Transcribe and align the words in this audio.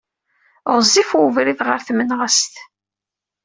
Ɣezzif 0.75 1.09
ubrid 1.23 1.59
ɣer 1.67 1.79
Tmenɣast. 1.87 2.53